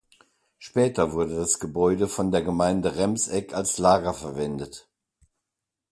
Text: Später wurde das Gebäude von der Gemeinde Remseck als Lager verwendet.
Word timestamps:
Später 0.57 1.11
wurde 1.13 1.35
das 1.35 1.59
Gebäude 1.59 2.07
von 2.07 2.31
der 2.31 2.41
Gemeinde 2.41 2.95
Remseck 2.95 3.53
als 3.53 3.77
Lager 3.77 4.15
verwendet. 4.15 4.89